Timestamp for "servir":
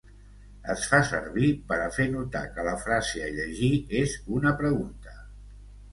1.09-1.49